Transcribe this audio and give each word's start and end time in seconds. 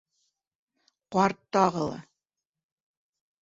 Ҡарт 1.17 1.39
тағы 1.59 1.87
ла: 1.93 2.03